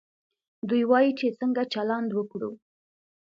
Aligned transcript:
دوی 0.69 0.83
وايي 0.91 1.11
چې 1.19 1.27
څنګه 1.39 1.63
چلند 1.73 2.09
وکړو. 2.13 2.51